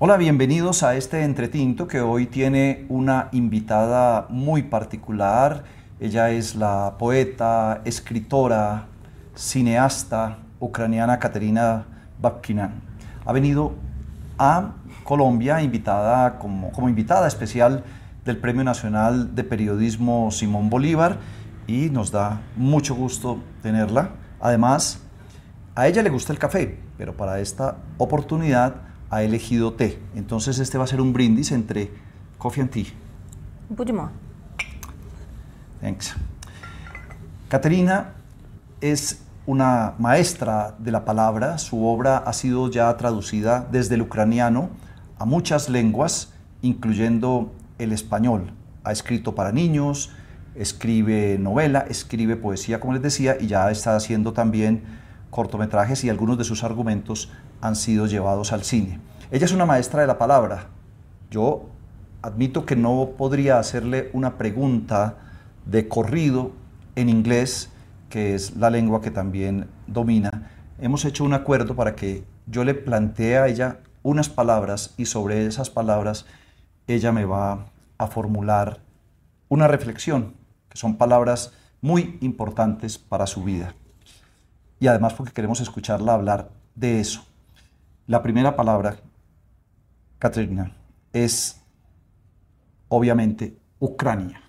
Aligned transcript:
Hola, 0.00 0.16
bienvenidos 0.16 0.84
a 0.84 0.94
este 0.94 1.24
entretinto 1.24 1.88
que 1.88 2.00
hoy 2.00 2.26
tiene 2.26 2.86
una 2.88 3.30
invitada 3.32 4.26
muy 4.28 4.62
particular. 4.62 5.64
Ella 5.98 6.30
es 6.30 6.54
la 6.54 6.94
poeta, 7.00 7.80
escritora, 7.84 8.86
cineasta 9.34 10.38
ucraniana 10.60 11.18
Katerina 11.18 11.84
Babkina. 12.22 12.74
Ha 13.26 13.32
venido 13.32 13.72
a 14.38 14.74
Colombia 15.02 15.60
invitada 15.62 16.38
como, 16.38 16.70
como 16.70 16.88
invitada 16.88 17.26
especial 17.26 17.82
del 18.24 18.36
Premio 18.36 18.62
Nacional 18.62 19.34
de 19.34 19.42
Periodismo 19.42 20.30
Simón 20.30 20.70
Bolívar 20.70 21.16
y 21.66 21.90
nos 21.90 22.12
da 22.12 22.40
mucho 22.54 22.94
gusto 22.94 23.40
tenerla. 23.64 24.10
Además, 24.38 25.00
a 25.74 25.88
ella 25.88 26.04
le 26.04 26.10
gusta 26.10 26.32
el 26.32 26.38
café, 26.38 26.78
pero 26.96 27.16
para 27.16 27.40
esta 27.40 27.78
oportunidad 27.96 28.87
ha 29.10 29.22
elegido 29.22 29.72
té. 29.72 29.98
Entonces 30.14 30.58
este 30.58 30.78
va 30.78 30.84
a 30.84 30.86
ser 30.86 31.00
un 31.00 31.12
brindis 31.12 31.52
entre 31.52 31.90
coffee 32.38 32.62
and 32.62 32.70
tea. 32.70 32.86
Un 33.70 33.76
poquito 33.76 33.96
más. 33.96 34.10
Thanks. 35.80 36.14
Caterina 37.48 38.14
es 38.80 39.22
una 39.46 39.94
maestra 39.98 40.74
de 40.78 40.92
la 40.92 41.04
palabra. 41.04 41.58
Su 41.58 41.86
obra 41.86 42.18
ha 42.18 42.32
sido 42.32 42.70
ya 42.70 42.94
traducida 42.96 43.66
desde 43.70 43.94
el 43.94 44.02
ucraniano 44.02 44.70
a 45.18 45.24
muchas 45.24 45.68
lenguas, 45.68 46.34
incluyendo 46.62 47.52
el 47.78 47.92
español. 47.92 48.52
Ha 48.84 48.92
escrito 48.92 49.34
para 49.34 49.52
niños, 49.52 50.10
escribe 50.54 51.38
novela, 51.38 51.86
escribe 51.88 52.36
poesía, 52.36 52.80
como 52.80 52.92
les 52.92 53.02
decía, 53.02 53.36
y 53.40 53.46
ya 53.46 53.70
está 53.70 53.96
haciendo 53.96 54.32
también 54.32 54.82
cortometrajes 55.30 56.04
y 56.04 56.10
algunos 56.10 56.38
de 56.38 56.44
sus 56.44 56.64
argumentos 56.64 57.30
han 57.60 57.76
sido 57.76 58.06
llevados 58.06 58.52
al 58.52 58.64
cine. 58.64 59.00
Ella 59.30 59.44
es 59.44 59.52
una 59.52 59.66
maestra 59.66 60.00
de 60.00 60.06
la 60.06 60.18
palabra. 60.18 60.66
Yo 61.30 61.66
admito 62.22 62.64
que 62.64 62.76
no 62.76 63.10
podría 63.16 63.58
hacerle 63.58 64.10
una 64.12 64.38
pregunta 64.38 65.16
de 65.66 65.88
corrido 65.88 66.52
en 66.96 67.08
inglés, 67.08 67.70
que 68.08 68.34
es 68.34 68.56
la 68.56 68.70
lengua 68.70 69.00
que 69.00 69.10
también 69.10 69.68
domina. 69.86 70.50
Hemos 70.80 71.04
hecho 71.04 71.24
un 71.24 71.34
acuerdo 71.34 71.76
para 71.76 71.94
que 71.94 72.24
yo 72.46 72.64
le 72.64 72.74
plantee 72.74 73.36
a 73.36 73.46
ella 73.48 73.80
unas 74.02 74.28
palabras 74.28 74.94
y 74.96 75.06
sobre 75.06 75.46
esas 75.46 75.70
palabras 75.70 76.24
ella 76.86 77.12
me 77.12 77.24
va 77.24 77.66
a 77.98 78.06
formular 78.06 78.80
una 79.48 79.68
reflexión, 79.68 80.34
que 80.68 80.78
son 80.78 80.96
palabras 80.96 81.52
muy 81.80 82.18
importantes 82.20 82.98
para 82.98 83.26
su 83.26 83.44
vida. 83.44 83.74
Y 84.80 84.86
además 84.86 85.14
porque 85.14 85.32
queremos 85.32 85.60
escucharla 85.60 86.14
hablar 86.14 86.50
de 86.74 87.00
eso. 87.00 87.27
La 88.08 88.22
primera 88.22 88.56
palabra, 88.56 88.96
Katrina, 90.18 90.74
es 91.12 91.60
obviamente 92.88 93.54
Ucrania. 93.80 94.40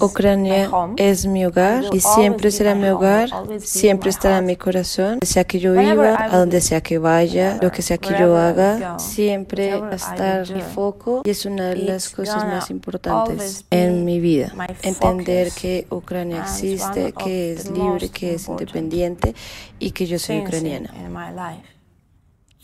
Ucrania 0.00 0.70
es 0.96 1.26
mi 1.26 1.44
hogar 1.44 1.84
y 1.92 2.00
siempre 2.00 2.50
será 2.50 2.74
mi 2.74 2.88
hogar, 2.88 3.28
siempre 3.58 4.08
estará 4.08 4.38
en 4.38 4.46
mi 4.46 4.56
corazón, 4.56 5.18
sea 5.22 5.44
que 5.44 5.60
yo 5.60 5.74
viva, 5.74 6.16
a 6.18 6.38
donde 6.38 6.62
sea 6.62 6.80
que 6.80 6.96
vaya, 6.96 7.58
lo 7.60 7.70
que 7.70 7.82
sea 7.82 7.98
que 7.98 8.18
yo 8.18 8.34
haga, 8.38 8.98
siempre 8.98 9.78
va 9.78 9.90
a 9.90 9.96
estar 9.96 10.50
mi 10.50 10.62
foco 10.62 11.20
y 11.22 11.28
es 11.28 11.44
una 11.44 11.68
de 11.68 11.76
las 11.76 12.08
cosas 12.08 12.46
más 12.46 12.70
importantes 12.70 13.66
en 13.70 14.06
mi 14.06 14.20
vida. 14.20 14.54
Entender 14.80 15.50
que 15.52 15.86
Ucrania 15.90 16.44
existe, 16.44 17.12
que 17.12 17.52
es 17.52 17.70
libre, 17.70 18.08
que 18.08 18.36
es 18.36 18.48
independiente 18.48 19.34
y 19.78 19.90
que 19.90 20.06
yo 20.06 20.18
soy 20.18 20.38
ucraniana. 20.38 20.90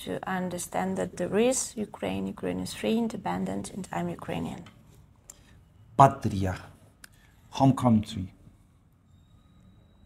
To 0.05 0.19
understand 0.27 0.97
that 0.97 1.19
there 1.19 1.39
is 1.39 1.77
Ukraine, 1.77 2.27
Ukraine 2.27 2.61
is 2.61 2.73
free, 2.73 2.97
independent, 2.97 3.71
and 3.75 3.87
I'm 3.93 4.09
Ukrainian. 4.09 4.65
Patria, 5.99 6.57
home 7.51 7.75
country. 7.77 8.33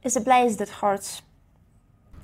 It's 0.02 0.16
a 0.16 0.20
place 0.20 0.56
that 0.56 0.68
hurts. 0.68 1.22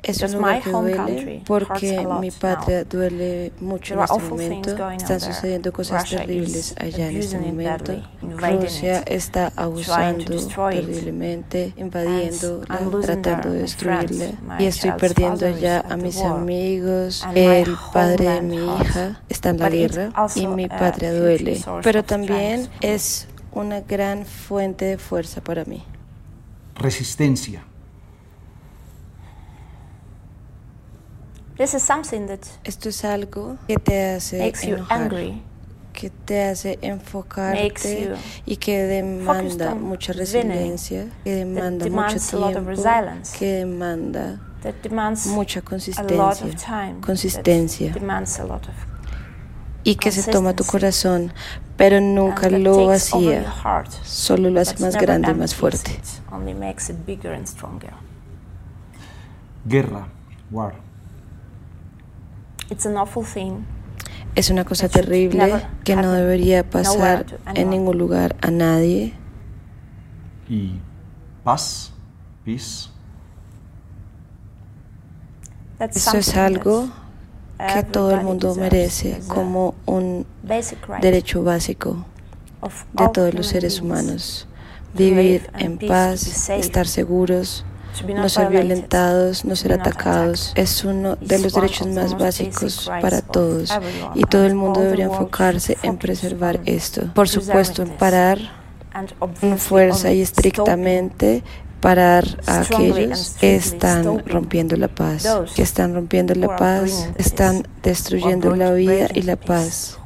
Es 0.02 0.22
un 0.22 0.32
lugar 0.32 0.62
que 0.62 0.70
duele 0.70 1.42
porque 1.46 2.06
mi 2.20 2.30
patria 2.30 2.84
duele 2.84 3.52
mucho 3.60 3.94
en 3.94 4.00
este 4.00 4.18
momento. 4.28 4.90
Están 4.90 5.20
sucediendo 5.20 5.72
cosas 5.72 6.08
terribles 6.08 6.74
allá 6.78 7.10
en 7.10 7.16
este 7.16 7.38
momento. 7.38 8.02
Rusia 8.22 9.02
está 9.06 9.52
abusando 9.56 10.36
terriblemente, 10.70 11.74
invadiendo, 11.76 12.60
tratando 13.02 13.50
de 13.50 13.62
destruirla. 13.62 14.26
Y 14.58 14.66
estoy 14.66 14.92
perdiendo 14.92 15.48
ya 15.58 15.80
a 15.80 15.96
mis 15.96 16.20
amigos. 16.22 17.26
El 17.34 17.76
padre 17.92 18.30
de 18.30 18.40
mi 18.42 18.56
hija 18.56 19.20
está 19.28 19.50
en 19.50 19.58
la 19.58 19.70
guerra 19.70 20.12
y 20.34 20.46
mi 20.46 20.68
patria 20.68 21.12
duele. 21.12 21.62
Pero 21.82 22.04
también 22.04 22.68
es 22.80 23.28
una 23.52 23.80
gran 23.80 24.24
fuente 24.24 24.84
de 24.84 24.98
fuerza 24.98 25.40
para 25.40 25.64
mí. 25.64 25.82
Resistencia. 26.76 27.64
Esto 32.64 32.88
es 32.88 33.04
algo 33.04 33.56
que 33.68 33.76
te 33.76 34.12
hace 34.14 34.38
enojar, 34.76 35.10
que 35.92 36.10
te 36.10 36.44
hace 36.44 36.78
enfocarte 36.82 37.58
y 38.46 38.56
que 38.56 38.82
demanda 38.84 39.74
mucha 39.74 40.12
resiliencia, 40.14 41.06
que 41.24 41.34
demanda 41.34 41.86
mucho 41.88 42.18
tiempo, 42.54 42.82
que 43.38 43.46
demanda 43.56 44.40
mucha 45.26 45.60
consistencia, 45.62 46.16
consistencia. 47.02 47.92
y 49.84 49.96
que 49.96 50.10
se 50.12 50.30
toma 50.30 50.54
tu 50.54 50.64
corazón, 50.64 51.32
pero 51.76 52.00
nunca 52.00 52.48
lo 52.50 52.86
vacía, 52.86 53.52
solo 54.02 54.50
lo 54.50 54.60
hace 54.60 54.78
más 54.82 54.96
grande 54.96 55.30
y 55.30 55.34
más 55.34 55.54
fuerte. 55.54 56.00
Guerra, 59.64 60.08
war. 60.50 60.89
Es 64.34 64.50
una 64.50 64.64
cosa 64.64 64.88
terrible 64.88 65.66
que 65.84 65.96
no 65.96 66.12
debería 66.12 66.68
pasar 66.68 67.26
en 67.54 67.70
ningún 67.70 67.98
lugar 67.98 68.36
a 68.40 68.50
nadie. 68.50 69.14
Y 70.48 70.78
paz, 71.42 71.92
peace. 72.44 72.90
Eso 75.78 76.16
es 76.18 76.36
algo 76.36 76.88
que 77.74 77.82
todo 77.82 78.12
el 78.12 78.22
mundo 78.22 78.54
merece 78.54 79.20
como 79.26 79.74
un 79.86 80.26
derecho 81.00 81.42
básico 81.42 82.04
de 82.92 83.08
todos 83.08 83.34
los 83.34 83.46
seres 83.46 83.80
humanos. 83.80 84.46
Vivir 84.94 85.50
en 85.58 85.78
paz, 85.78 86.50
estar 86.50 86.86
seguros, 86.86 87.64
no 88.14 88.28
ser 88.28 88.48
violentados, 88.48 89.44
no 89.44 89.56
ser 89.56 89.72
atacados, 89.72 90.52
es 90.54 90.84
uno 90.84 91.16
de 91.16 91.38
los 91.38 91.54
derechos 91.54 91.86
más 91.88 92.16
básicos 92.16 92.90
para 93.00 93.20
todos 93.20 93.72
y 94.14 94.24
todo 94.24 94.46
el 94.46 94.54
mundo 94.54 94.80
debería 94.80 95.06
enfocarse 95.06 95.76
en 95.82 95.98
preservar 95.98 96.60
esto. 96.64 97.12
Por 97.14 97.28
supuesto, 97.28 97.82
en 97.82 97.90
parar 97.90 98.38
con 99.40 99.58
fuerza 99.58 100.12
y 100.12 100.20
estrictamente 100.20 101.42
parar 101.80 102.24
a 102.46 102.60
aquellos 102.60 103.36
que 103.40 103.56
están 103.56 104.26
rompiendo 104.26 104.76
la 104.76 104.88
paz, 104.88 105.26
que 105.54 105.62
están 105.62 105.94
rompiendo 105.94 106.34
la 106.34 106.56
paz, 106.56 107.08
están 107.16 107.66
destruyendo 107.82 108.54
la 108.54 108.72
vida 108.72 109.08
y 109.14 109.22
la 109.22 109.36
paz. 109.36 109.98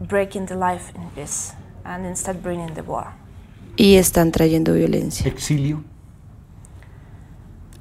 Breaking 0.00 0.46
the 0.46 0.56
life 0.56 0.92
in 0.94 1.08
peace 1.14 1.54
and 1.84 2.04
instead 2.04 2.42
bringing 2.42 2.74
the 2.74 2.82
war 2.82 3.23
y 3.76 3.96
están 3.96 4.32
trayendo 4.32 4.72
violencia. 4.74 5.26
Exilio. 5.26 5.82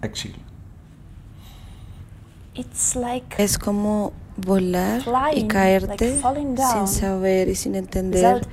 Exilio. 0.01 0.39
es 3.37 3.57
como 3.57 4.13
volar 4.37 5.01
y 5.33 5.47
caerte 5.47 6.19
sin 6.71 6.87
saber 6.87 7.49
y 7.49 7.55
sin 7.55 7.75
entender 7.75 8.45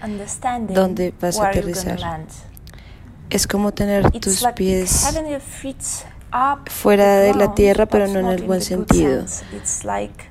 dónde 0.69 1.15
vas 1.21 1.39
a 1.39 1.49
aterrizar. 1.49 1.99
Es 3.31 3.47
como 3.47 3.73
tener 3.73 4.11
tus 4.11 4.45
pies 4.55 5.07
fuera 6.67 7.17
de 7.17 7.35
la 7.35 7.55
tierra, 7.55 7.87
pero 7.87 8.07
no 8.07 8.21
en 8.21 8.27
el 8.27 8.45
buen 8.45 8.63
sentido. 8.63 9.25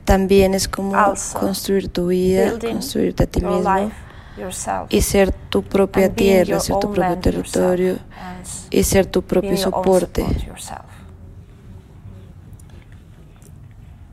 También 0.06 0.54
es 0.54 0.68
como 0.68 0.96
construir 1.34 1.90
tu 1.90 2.08
vida, 2.08 2.58
construirte 2.60 3.24
a 3.24 3.28
ti 3.28 3.42
mismo 3.42 3.92
y 4.90 5.02
ser 5.02 5.32
tu 5.32 5.64
propia 5.64 6.14
tierra, 6.14 6.60
ser 6.60 6.78
tu 6.80 6.94
propio 6.94 7.18
territorio 7.18 7.98
y 8.70 8.84
ser 8.84 9.06
tu 9.06 9.22
propio 9.22 9.58
soporte. 9.58 10.26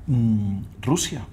Mm, 0.06 0.62
Rusia. 0.82 1.26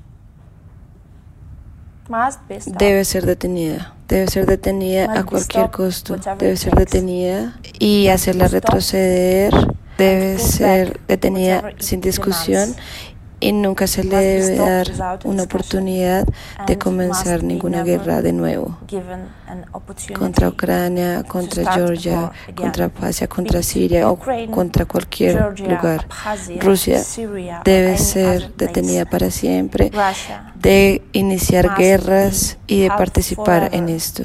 Debe 2.65 3.05
ser 3.05 3.25
detenida, 3.25 3.95
debe 4.07 4.27
ser 4.27 4.45
detenida 4.45 5.19
a 5.19 5.23
cualquier 5.23 5.71
costo, 5.71 6.17
debe 6.37 6.57
ser 6.57 6.75
detenida 6.75 7.57
y 7.79 8.09
hacerla 8.09 8.49
retroceder, 8.49 9.53
debe 9.97 10.37
ser 10.37 10.99
detenida 11.07 11.71
sin 11.79 12.01
discusión 12.01 12.75
y 13.43 13.51
nunca 13.51 13.87
se 13.87 14.05
le 14.05 14.15
debe 14.15 14.55
dar 14.55 14.87
una 15.25 15.43
oportunidad 15.43 16.25
de 16.65 16.77
comenzar 16.77 17.43
ninguna 17.43 17.83
guerra 17.83 18.21
de 18.21 18.31
nuevo. 18.31 18.77
contra 20.17 20.47
Ucrania, 20.47 21.23
contra 21.23 21.73
Georgia, 21.73 22.31
contra 22.55 22.85
Abjasia, 22.85 23.27
contra 23.27 23.61
Siria 23.61 24.09
o 24.09 24.17
contra 24.49 24.85
cualquier 24.85 25.59
lugar. 25.59 26.07
Rusia 26.61 27.01
debe 27.65 27.97
ser 27.97 28.53
detenida 28.55 29.03
para 29.05 29.29
siempre 29.29 29.91
de 30.55 31.01
iniciar 31.11 31.75
guerras 31.75 32.57
y 32.65 32.83
de 32.83 32.89
participar 32.89 33.69
en 33.73 33.89
esto, 33.89 34.23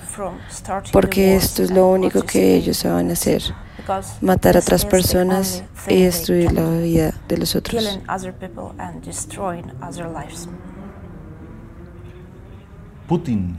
porque 0.93 1.35
esto 1.35 1.65
es 1.65 1.73
lo 1.73 1.89
único 1.89 2.23
que 2.23 2.55
ellos 2.55 2.77
saben 2.77 3.11
hacer 3.11 3.43
matar 4.21 4.57
a 4.57 4.61
otras 4.61 4.85
personas 4.85 5.63
y 5.89 6.03
destruir 6.03 6.53
la 6.53 6.69
vida 6.71 7.15
de 7.29 7.39
los 7.39 7.55
otros. 7.55 7.99
Putin. 13.07 13.59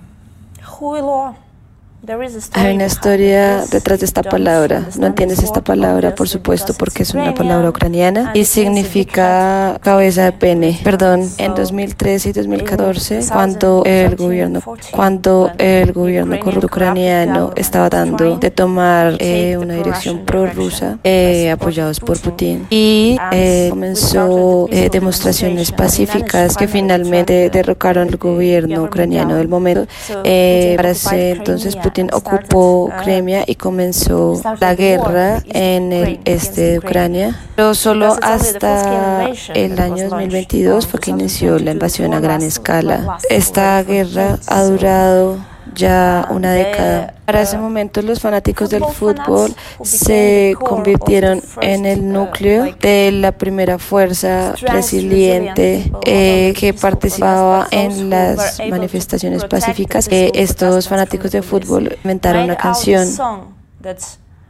Hay 2.54 2.76
una 2.76 2.86
historia 2.86 3.66
detrás 3.70 4.00
de 4.00 4.06
esta 4.06 4.24
palabra. 4.24 4.88
No 4.98 5.08
entiendes 5.08 5.44
esta 5.44 5.62
palabra, 5.62 6.16
por 6.16 6.30
supuesto, 6.30 6.74
porque 6.74 7.04
es 7.04 7.14
una 7.14 7.34
palabra 7.34 7.70
ucraniana 7.70 8.32
y 8.34 8.46
significa 8.46 9.78
cabeza 9.82 10.24
de 10.24 10.32
pene. 10.32 10.80
Perdón, 10.84 11.30
en 11.38 11.54
2013 11.56 12.30
y 12.30 12.32
2014, 12.32 13.20
cuando 13.32 13.84
el 13.86 14.16
gobierno, 14.16 14.62
cuando 14.92 15.52
el 15.58 15.92
gobierno 15.92 16.40
corrupto 16.40 16.68
ucraniano 16.68 17.52
estaba 17.56 17.90
dando 17.90 18.38
de 18.38 18.50
tomar 18.50 19.18
eh, 19.20 19.58
una 19.58 19.74
dirección 19.76 20.26
prorrusa, 20.26 20.98
eh, 21.04 21.52
apoyados 21.52 22.00
por 22.00 22.20
Putin, 22.20 22.66
y 22.70 23.18
eh, 23.32 23.68
comenzó 23.70 24.68
demostraciones 24.92 25.72
pacíficas 25.72 26.56
que 26.56 26.68
finalmente 26.68 27.50
derrocaron 27.50 28.08
el 28.08 28.18
gobierno 28.18 28.84
ucraniano 28.84 29.36
del 29.36 29.50
momento. 29.50 29.86
para 30.24 30.92
ese 30.92 31.32
entonces 31.32 31.76
Putin 31.90 32.10
ocupó 32.14 32.92
Crimea 33.04 33.44
y 33.48 33.56
comenzó 33.56 34.40
la 34.60 34.76
guerra 34.76 35.42
en 35.46 35.92
el 35.92 36.20
este 36.24 36.62
de 36.62 36.78
Ucrania, 36.78 37.40
pero 37.56 37.74
solo 37.74 38.16
hasta 38.22 39.32
el 39.56 39.80
año 39.80 40.10
2022 40.10 40.86
fue 40.86 41.00
que 41.00 41.10
inició 41.10 41.58
la 41.58 41.72
invasión 41.72 42.14
a 42.14 42.20
gran 42.20 42.44
escala. 42.44 43.18
Esta 43.32 43.82
guerra 43.82 44.38
ha 44.46 44.64
durado 44.66 45.40
ya 45.76 46.28
una 46.30 46.54
década. 46.54 47.14
Para 47.26 47.42
ese 47.42 47.58
momento 47.58 48.02
los 48.02 48.20
fanáticos 48.20 48.70
del 48.70 48.84
fútbol 48.86 49.54
se 49.84 50.56
convirtieron 50.60 51.42
en 51.62 51.86
el 51.86 52.12
núcleo 52.12 52.76
de 52.80 53.12
la 53.12 53.32
primera 53.32 53.78
fuerza 53.78 54.54
resiliente 54.62 55.92
eh, 56.06 56.54
que 56.58 56.74
participaba 56.74 57.68
en 57.72 58.10
las 58.10 58.60
manifestaciones 58.70 59.46
pacíficas. 59.46 60.08
Eh, 60.12 60.32
estos 60.34 60.88
fanáticos 60.88 61.32
de 61.32 61.42
fútbol 61.42 61.98
inventaron 62.04 62.46
una 62.46 62.56
canción 62.56 63.08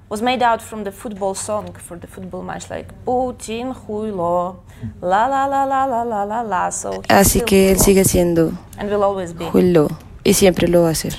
was 0.10 0.22
made 0.24 0.42
out 0.42 0.62
from 0.62 0.84
the 0.84 0.92
football 0.92 1.36
song 1.36 1.72
for 1.74 1.96
the 1.98 2.08
football 2.08 2.42
match, 2.42 2.70
like 2.70 2.92
Putin, 3.06 3.76
Huilo, 3.88 4.58
la 5.02 5.28
la 5.28 5.46
la 5.46 5.66
la 5.66 5.86
la 5.86 6.04
la 6.04 6.24
la 6.24 6.42
la. 6.42 6.72
So 6.72 7.04
Así 7.08 7.42
que 7.42 7.72
él 7.72 7.80
sigue 7.80 8.04
siendo 8.04 8.52
Huilo 9.54 9.88
y 10.30 10.34
siempre 10.36 10.68
lo 10.68 10.84
va 10.84 10.90
a 10.90 10.92
hacer. 10.92 11.16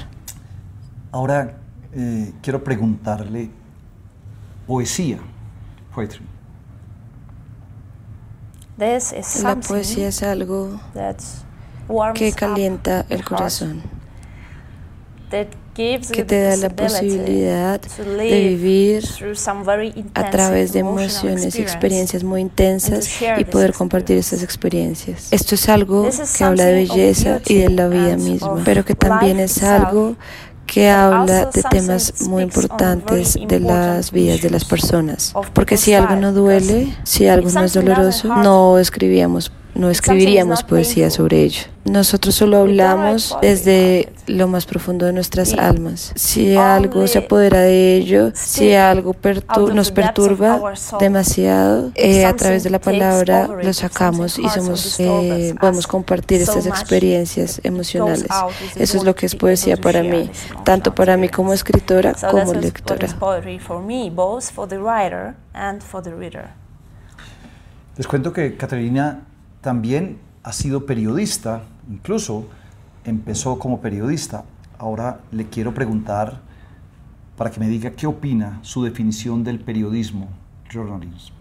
Ahora 1.11 1.59
eh, 1.93 2.33
quiero 2.43 2.62
preguntarle 2.62 3.51
poesía, 4.69 5.19
poetry. 5.93 6.25
La 8.79 9.57
poesía 9.57 10.09
es 10.09 10.23
algo 10.23 10.81
que 12.15 12.33
calienta 12.33 13.05
el 13.09 13.25
corazón, 13.25 13.83
que 16.12 16.25
te 16.25 16.41
da 16.43 16.56
la 16.56 16.71
posibilidad 16.71 17.81
de 17.81 18.49
vivir 18.49 19.05
a 20.15 20.31
través 20.31 20.73
de 20.73 20.81
emociones 20.81 21.56
y 21.56 21.62
experiencias 21.62 22.25
muy 22.25 22.41
intensas 22.41 23.09
y 23.38 23.44
poder 23.44 23.73
compartir 23.73 24.19
estas 24.19 24.43
experiencias. 24.43 25.32
Esto 25.32 25.55
es 25.55 25.69
algo 25.69 26.09
que 26.37 26.44
habla 26.44 26.65
de 26.67 26.75
belleza 26.75 27.41
y 27.47 27.56
de 27.56 27.71
la 27.71 27.88
vida 27.88 28.17
misma, 28.17 28.62
pero 28.65 28.85
que 28.85 28.94
también 28.94 29.41
es 29.41 29.62
algo 29.62 30.17
que 30.67 30.88
habla 30.88 31.47
de 31.47 31.62
temas 31.65 32.21
muy 32.21 32.44
importantes 32.44 33.37
de 33.49 33.59
las 33.59 34.12
vidas 34.12 34.41
de 34.41 34.50
las 34.50 34.65
personas. 34.65 35.35
Porque 35.53 35.76
si 35.76 35.94
algo 35.94 36.15
no 36.15 36.33
duele, 36.33 36.97
si 37.03 37.26
algo 37.26 37.50
no 37.50 37.65
es 37.65 37.73
doloroso, 37.73 38.29
no 38.37 38.79
escribíamos 38.79 39.50
no 39.75 39.91
escribiríamos 39.91 40.63
poesía 40.63 41.11
sobre 41.11 41.43
ello. 41.43 41.63
Nosotros 41.85 42.35
solo 42.35 42.59
hablamos 42.59 43.37
desde 43.41 44.13
lo 44.27 44.49
más 44.49 44.67
profundo 44.67 45.07
de 45.07 45.13
nuestras 45.13 45.55
almas. 45.55 46.13
Si 46.15 46.55
algo 46.57 47.07
se 47.07 47.19
apodera 47.19 47.61
de 47.61 47.97
ello, 47.97 48.33
si 48.35 48.75
algo 48.75 49.17
nos 49.73 49.91
perturba 49.91 50.61
demasiado, 51.01 51.91
eh, 51.95 52.27
a 52.27 52.37
través 52.37 52.65
de 52.65 52.71
la 52.71 52.81
palabra 52.81 53.47
lo 53.47 53.73
sacamos 53.73 54.39
y 54.39 54.49
somos, 54.51 55.01
eh, 55.01 55.55
podemos 55.59 55.87
compartir 55.87 56.43
estas 56.43 56.67
experiencias 56.67 57.61
emocionales. 57.65 58.29
Eso 58.77 58.99
es 58.99 59.05
lo 59.05 59.15
que 59.15 59.27
es 59.27 59.35
poesía 59.35 59.77
para 59.77 60.03
mí, 60.03 60.31
tanto 60.65 60.95
para 60.95 61.17
mí 61.17 61.29
como 61.29 61.53
escritora 61.53 62.15
como 62.31 62.53
lectora. 62.55 63.09
Les 67.97 68.07
cuento 68.07 68.33
que 68.33 68.57
Caterina 68.57 69.21
también 69.61 70.19
ha 70.43 70.53
sido 70.53 70.87
periodista, 70.87 71.62
incluso 71.91 72.47
empezó 73.05 73.59
como 73.59 73.81
periodista. 73.81 74.45
Ahora 74.79 75.21
le 75.31 75.47
quiero 75.47 75.75
preguntar 75.75 76.41
para 77.37 77.51
que 77.51 77.61
me 77.61 77.69
diga 77.69 77.91
qué 77.93 78.07
opina 78.07 78.59
su 78.62 78.83
definición 78.85 79.45
del 79.45 79.61
periodismo, 79.61 80.29
journalism. 80.71 81.40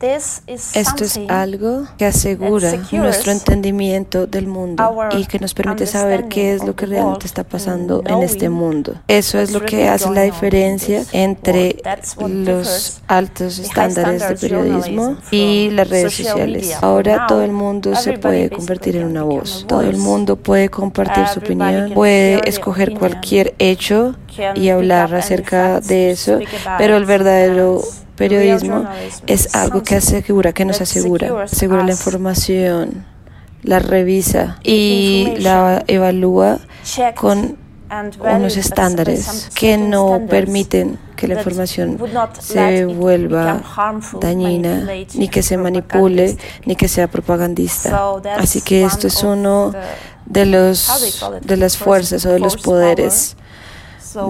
Esto 0.00 1.04
es 1.04 1.20
algo 1.28 1.86
que 1.98 2.06
asegura 2.06 2.72
nuestro 2.90 3.32
entendimiento 3.32 4.26
del 4.26 4.46
mundo 4.46 4.82
y 5.10 5.26
que 5.26 5.38
nos 5.38 5.52
permite 5.52 5.86
saber 5.86 6.28
qué 6.28 6.54
es 6.54 6.64
lo 6.64 6.74
que 6.74 6.86
realmente 6.86 7.26
está 7.26 7.44
pasando 7.44 8.02
en 8.06 8.22
este 8.22 8.48
mundo. 8.48 8.94
Eso 9.08 9.38
es 9.38 9.52
lo 9.52 9.60
que 9.60 9.88
hace 9.88 10.10
la 10.10 10.22
diferencia 10.22 11.04
entre 11.12 11.82
los 12.26 13.02
altos 13.08 13.58
estándares 13.58 14.26
de 14.26 14.36
periodismo 14.36 15.18
y 15.30 15.68
las 15.70 15.88
redes 15.90 16.14
sociales. 16.14 16.78
Ahora 16.80 17.26
todo 17.28 17.42
el 17.42 17.52
mundo 17.52 17.94
se 17.94 18.16
puede 18.18 18.48
convertir 18.48 18.96
en 18.96 19.04
una 19.04 19.22
voz. 19.22 19.66
Todo 19.68 19.82
el 19.82 19.98
mundo 19.98 20.36
puede 20.36 20.70
compartir 20.70 21.26
su 21.28 21.40
opinión, 21.40 21.92
puede 21.92 22.40
escoger 22.48 22.94
cualquier 22.94 23.54
hecho 23.58 24.16
y 24.54 24.70
hablar 24.70 25.14
acerca 25.14 25.80
de 25.80 26.12
eso, 26.12 26.38
pero 26.78 26.96
el 26.96 27.04
verdadero 27.04 27.82
periodismo 28.20 28.84
es 29.26 29.54
algo 29.54 29.82
que 29.82 29.96
asegura, 29.96 30.52
que 30.52 30.66
nos 30.66 30.82
asegura, 30.82 31.44
asegura 31.44 31.84
la 31.84 31.92
información, 31.92 33.06
la 33.62 33.78
revisa 33.78 34.58
y 34.62 35.36
la 35.38 35.82
evalúa 35.86 36.58
con 37.16 37.56
unos 38.20 38.56
estándares 38.58 39.48
que 39.54 39.78
no 39.78 40.20
permiten 40.28 40.98
que 41.16 41.28
la 41.28 41.36
información 41.36 41.98
se 42.38 42.84
vuelva 42.84 43.62
dañina, 44.20 44.86
ni 45.14 45.28
que 45.28 45.42
se 45.42 45.56
manipule, 45.56 46.36
ni 46.66 46.76
que 46.76 46.88
sea 46.88 47.08
propagandista. 47.08 48.18
Así 48.36 48.60
que 48.60 48.84
esto 48.84 49.06
es 49.06 49.24
uno 49.24 49.72
de 50.26 50.44
los 50.44 50.78
de 51.40 51.56
las 51.56 51.78
fuerzas 51.78 52.26
o 52.26 52.32
de 52.32 52.38
los 52.38 52.58
poderes 52.58 53.36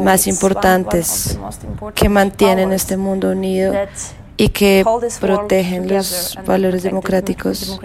más 0.03 0.27
importantes 0.27 1.39
que 1.95 2.09
mantienen 2.09 2.73
este 2.73 2.97
mundo 2.97 3.31
unido 3.31 3.75
y 4.37 4.49
que 4.49 4.85
protegen 5.21 5.89
los 5.89 6.39
valores 6.47 6.83
democráticos 6.83 7.81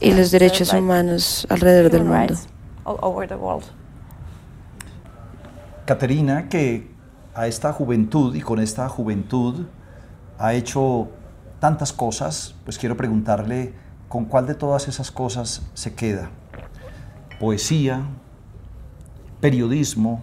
y 0.00 0.12
los 0.12 0.30
derechos 0.30 0.72
humanos 0.72 1.46
alrededor 1.50 1.90
del 1.90 2.04
mundo. 2.04 2.34
Caterina, 5.84 6.48
que 6.48 6.90
a 7.34 7.46
esta 7.46 7.72
juventud 7.72 8.34
y 8.34 8.40
con 8.40 8.60
esta 8.60 8.88
juventud 8.88 9.66
ha 10.38 10.54
hecho 10.54 11.08
tantas 11.58 11.92
cosas, 11.92 12.54
pues 12.64 12.78
quiero 12.78 12.96
preguntarle 12.96 13.74
con 14.08 14.24
cuál 14.26 14.46
de 14.46 14.54
todas 14.54 14.88
esas 14.88 15.10
cosas 15.10 15.62
se 15.74 15.94
queda. 15.94 16.30
Poesía, 17.40 18.02
periodismo, 19.40 20.22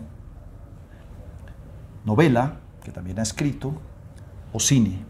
novela, 2.10 2.56
que 2.84 2.92
también 2.92 3.20
ha 3.20 3.22
escrito, 3.22 3.72
o 4.52 4.60
cine. 4.60 5.06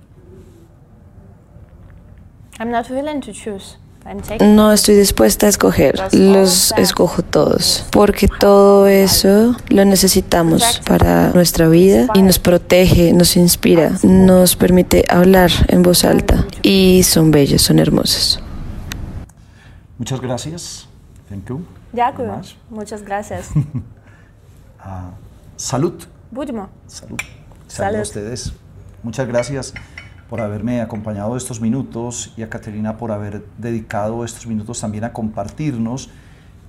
No 4.41 4.73
estoy 4.73 4.95
dispuesta 4.95 5.45
a 5.45 5.49
escoger, 5.49 5.95
los 6.11 6.73
escojo 6.73 7.21
todos, 7.21 7.85
porque 7.91 8.27
todo 8.27 8.87
eso 8.87 9.55
lo 9.69 9.85
necesitamos 9.85 10.81
para 10.85 11.29
nuestra 11.29 11.69
vida 11.69 12.07
y 12.13 12.21
nos 12.21 12.37
protege, 12.37 13.13
nos 13.13 13.37
inspira, 13.37 13.91
nos 14.03 14.57
permite 14.57 15.05
hablar 15.07 15.51
en 15.69 15.83
voz 15.83 16.03
alta 16.03 16.45
y 16.63 17.03
son 17.03 17.31
bellos, 17.31 17.61
son 17.61 17.79
hermosos. 17.79 18.41
Muchas 19.97 20.19
gracias. 20.19 20.87
Thank 21.29 21.47
you. 21.47 21.61
Muchas 22.69 23.03
gracias. 23.03 23.51
Ah, 24.81 25.11
salud. 25.57 25.93
Salud. 26.85 27.17
Salud 27.67 27.97
a 27.97 28.01
ustedes. 28.03 28.53
Muchas 29.01 29.27
gracias 29.27 29.73
por 30.29 30.41
haberme 30.41 30.79
acompañado 30.79 31.35
estos 31.35 31.59
minutos 31.59 32.33
y 32.37 32.43
a 32.43 32.49
Caterina 32.49 32.97
por 32.97 33.11
haber 33.11 33.43
dedicado 33.57 34.23
estos 34.23 34.45
minutos 34.45 34.79
también 34.79 35.05
a 35.05 35.11
compartirnos 35.11 36.11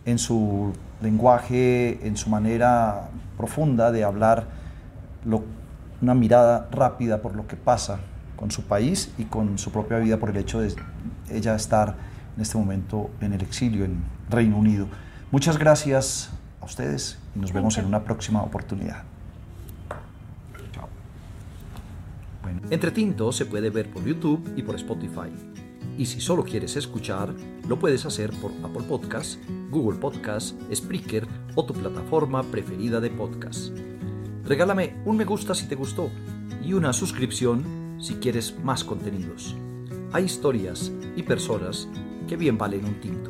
en 0.06 0.18
su 0.18 0.72
lenguaje, 1.02 2.06
en 2.06 2.16
su 2.16 2.30
manera 2.30 3.10
profunda 3.36 3.92
de 3.92 4.02
hablar, 4.02 4.46
una 6.00 6.14
mirada 6.14 6.68
rápida 6.70 7.20
por 7.20 7.36
lo 7.36 7.46
que 7.46 7.56
pasa 7.56 8.00
con 8.36 8.50
su 8.50 8.62
país 8.62 9.12
y 9.18 9.24
con 9.24 9.58
su 9.58 9.70
propia 9.70 9.98
vida 9.98 10.16
por 10.16 10.30
el 10.30 10.38
hecho 10.38 10.60
de 10.60 10.74
ella 11.28 11.54
estar 11.54 11.96
en 12.34 12.40
este 12.40 12.56
momento 12.56 13.10
en 13.20 13.34
el 13.34 13.42
exilio 13.42 13.84
en 13.84 14.02
Reino 14.30 14.56
Unido. 14.56 14.86
Muchas 15.30 15.58
gracias 15.58 16.30
a 16.62 16.64
ustedes 16.64 17.18
y 17.36 17.40
nos 17.40 17.52
vemos 17.52 17.76
en 17.76 17.84
una 17.84 18.04
próxima 18.04 18.42
oportunidad. 18.42 19.02
Entre 22.70 22.92
Tinto 22.92 23.32
se 23.32 23.46
puede 23.46 23.68
ver 23.68 23.90
por 23.90 24.04
YouTube 24.04 24.52
y 24.56 24.62
por 24.62 24.76
Spotify. 24.76 25.28
Y 25.98 26.06
si 26.06 26.20
solo 26.20 26.44
quieres 26.44 26.76
escuchar, 26.76 27.34
lo 27.68 27.78
puedes 27.80 28.06
hacer 28.06 28.30
por 28.40 28.52
Apple 28.62 28.84
Podcasts, 28.88 29.40
Google 29.70 29.98
Podcasts, 29.98 30.54
Spreaker 30.72 31.26
o 31.56 31.64
tu 31.64 31.74
plataforma 31.74 32.44
preferida 32.44 33.00
de 33.00 33.10
podcast. 33.10 33.76
Regálame 34.44 35.02
un 35.04 35.16
me 35.16 35.24
gusta 35.24 35.52
si 35.52 35.66
te 35.66 35.74
gustó 35.74 36.10
y 36.64 36.72
una 36.72 36.92
suscripción 36.92 37.96
si 38.00 38.14
quieres 38.14 38.56
más 38.62 38.84
contenidos. 38.84 39.56
Hay 40.12 40.24
historias 40.24 40.92
y 41.16 41.24
personas 41.24 41.88
que 42.28 42.36
bien 42.36 42.56
valen 42.56 42.84
un 42.84 43.00
tinto. 43.00 43.29